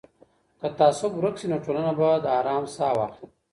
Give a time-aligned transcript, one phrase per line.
[0.59, 3.27] که تعصب ورک سي نو ټولنه به د ارام ساه واخلي.